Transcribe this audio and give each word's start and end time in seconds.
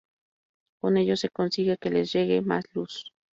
Con 0.79 0.97
ello 0.97 1.15
se 1.15 1.29
consigue 1.29 1.77
que 1.77 1.91
les 1.91 2.11
llegue 2.11 2.41
más 2.41 2.65
luz. 2.73 3.13